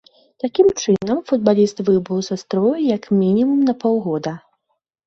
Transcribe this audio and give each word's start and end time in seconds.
Такім 0.43 0.67
чынам, 0.81 1.19
футбаліст 1.29 1.77
выбыў 1.91 2.25
са 2.31 2.35
строю 2.45 2.75
як 2.97 3.03
мінімум 3.23 3.59
на 3.71 3.79
паўгода. 3.87 4.37